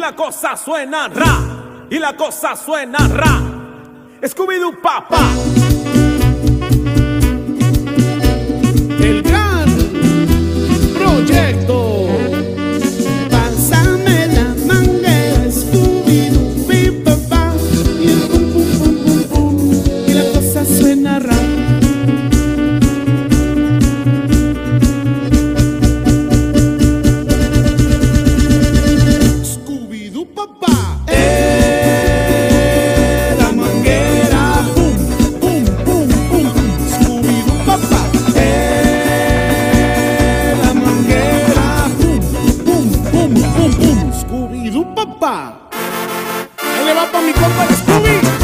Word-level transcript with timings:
la 0.00 0.14
cosa 0.14 0.56
suena 0.56 1.08
ra, 1.08 1.86
y 1.90 1.98
la 1.98 2.16
cosa 2.16 2.56
suena 2.56 2.98
ra. 3.06 3.40
Scooby-Doo 4.22 4.80
papá. 4.80 5.69
Pum, 43.34 43.42
pum, 43.54 43.72
pum. 43.72 44.12
Scooby-Doo 44.12 44.94
papá. 44.94 45.54
Ahí 46.58 46.84
le 46.84 46.94
va 46.94 47.06
pa' 47.10 47.20
mi 47.20 47.32
compa 47.32 47.64
el 47.64 47.76
Scooby. 47.76 48.39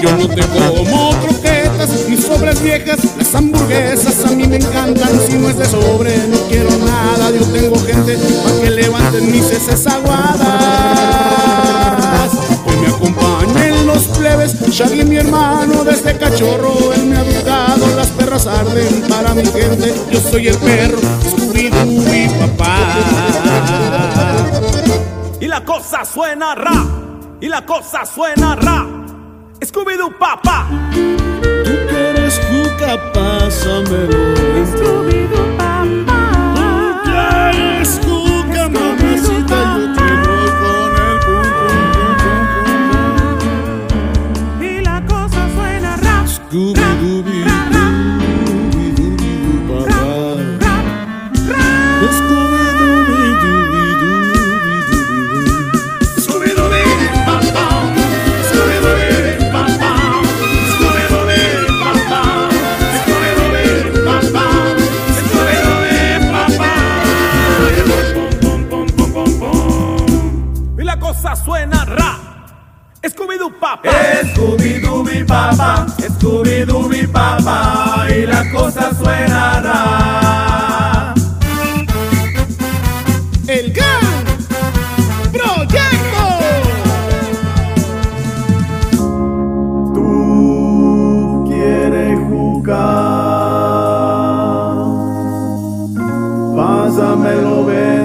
Yo 0.00 0.16
no 0.16 0.28
te 0.28 0.42
como 0.42 1.10
croquetas 1.20 1.90
ni 2.08 2.16
sobres 2.16 2.62
viejas, 2.62 3.00
las 3.16 3.34
hamburguesas 3.34 4.24
a 4.24 4.30
mí 4.30 4.46
me 4.46 4.56
encantan. 4.56 5.10
Si 5.26 5.34
no 5.34 5.48
es 5.48 5.58
de 5.58 5.64
sobre, 5.64 6.16
no 6.28 6.38
quiero 6.48 6.70
nada. 6.78 7.30
Yo 7.30 7.44
tengo 7.46 7.76
gente 7.80 8.16
para 8.44 8.60
que 8.60 8.70
levanten 8.70 9.32
mis 9.32 9.50
heces 9.50 9.86
aguadas. 9.86 10.38
Que 12.64 12.76
me 12.76 12.86
acompañen 12.88 13.86
los 13.86 14.04
plebes, 14.18 14.54
Shaggy 14.70 15.04
mi 15.04 15.16
hermano 15.16 15.82
desde 15.82 16.16
cachorro, 16.16 16.92
él 16.94 17.06
me 17.06 17.16
ha 17.16 17.22
educado, 17.22 17.86
las 17.96 18.08
perras 18.08 18.46
arden 18.46 19.02
para 19.08 19.34
mi 19.34 19.44
gente. 19.46 19.94
Yo 20.12 20.20
soy 20.20 20.48
el 20.48 20.58
perro, 20.58 20.98
Scooby-Doo 21.28 22.56
papá. 22.56 22.76
Y 25.40 25.46
la 25.46 25.64
cosa 25.64 26.04
suena 26.04 26.54
ra, 26.54 26.86
y 27.40 27.48
la 27.48 27.66
cosa 27.66 28.04
suena 28.04 28.54
ra. 28.54 28.97
Scooby-Doo 29.60 30.10
papá. 30.18 30.68
Tú 30.92 31.72
quieres 31.88 32.40
juca, 32.48 32.96
pásamelo. 33.12 34.18
Scooby-Doo 34.72 35.56
papá. 35.56 36.18
Tú 36.54 36.68
quieres 37.04 38.00
juca, 38.04 38.68
mamacita, 38.68 39.58
yo 39.78 39.84
te 39.94 40.08
con 40.60 40.92
el 41.06 41.16
pum 41.24 41.48
pum 41.62 42.12
pum 43.90 44.62
Y 44.62 44.80
la 44.80 44.98
cosa 45.06 45.40
suena 45.56 45.96
rap, 45.96 46.24
pum. 46.24 46.74
Scooby-Doo, 46.74 47.64
papá. 49.68 50.04
rap. 50.60 52.47
Cosa 71.20 71.34
suena 71.34 71.84
ra. 71.84 72.16
Scooby-Doo 73.02 73.50
papá. 73.58 73.90
Scooby-Doo 74.34 75.02
mi 75.02 75.24
papá, 75.24 75.86
Scooby-Doo 75.98 76.88
mi 76.88 77.06
papá, 77.06 78.06
y 78.08 78.24
la 78.26 78.48
cosa 78.50 78.94
suenará. 78.94 79.82
El 83.48 83.72
gran 83.72 84.24
proyecto. 85.32 86.24
Tú 89.94 91.44
quieres 91.48 92.18
jugar, 92.28 92.76
pásamelo, 96.54 97.64
vende. 97.64 97.97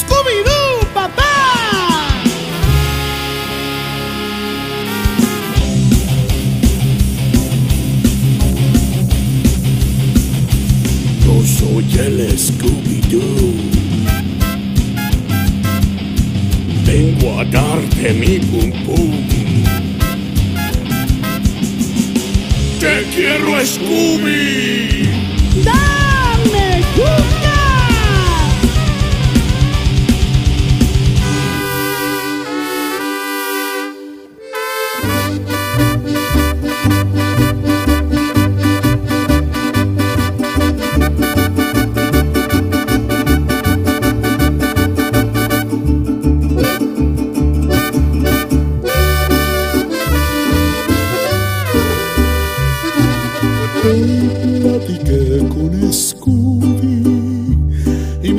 Scooby-Doo, 0.00 0.86
papá. 0.94 1.22
Yo 11.24 11.46
soy 11.46 11.86
el 11.98 12.38
Scooby-Doo. 12.38 13.91
Vengo 16.92 17.40
a 17.40 17.44
darte 17.44 18.12
mi 18.12 18.38
pum. 18.38 18.70
Te 22.78 23.06
quiero, 23.14 23.64
Scooby. 23.64 25.01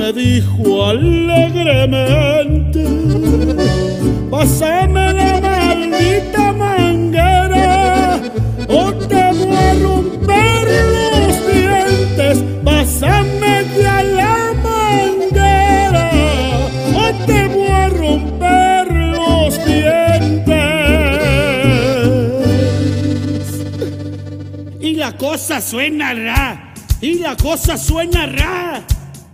Me 0.03 0.11
dijo 0.11 0.85
alegremente, 0.85 2.83
pásame 4.29 5.13
la 5.13 5.39
maldita 5.39 6.51
manguera 6.51 8.19
o 8.67 8.93
te 8.93 9.31
voy 9.31 9.55
a 9.55 9.73
romper 9.75 10.67
los 10.95 11.47
dientes, 11.47 12.43
pásame 12.65 13.65
ya 13.81 14.03
la 14.03 14.53
manguera 14.61 16.11
o 16.95 17.05
te 17.25 17.47
voy 17.47 17.67
a 17.69 17.87
romper 17.87 18.91
los 18.91 19.65
dientes. 19.65 20.43
Y 24.81 24.95
la 24.95 25.15
cosa 25.17 25.61
suena 25.61 26.13
ra. 26.13 26.73
Y 26.99 27.19
la 27.19 27.35
cosa 27.35 27.77
suena 27.77 28.25
ra. 28.25 28.72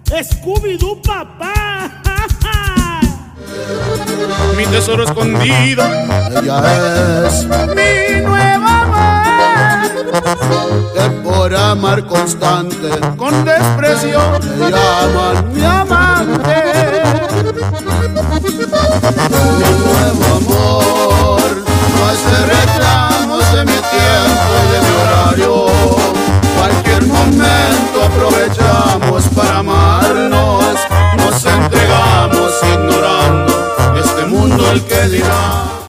Scooby-Doo, 0.10 0.98
papá. 1.02 2.02
Mi 4.58 4.66
tesoro 4.66 5.04
escondido. 5.04 5.84
Ella 5.86 7.28
es 7.28 7.46
mi 7.46 8.22
nueva 8.22 8.82
amor. 8.82 10.12
Que 10.94 11.10
por 11.24 11.56
amar 11.56 12.06
constante, 12.08 12.90
con 13.16 13.46
desprecio, 13.46 14.20
me 14.58 14.72
mi 15.54 15.64
amante. 15.64 16.64
Mi 19.30 19.70
nuevo 19.84 20.26
amor. 20.36 20.59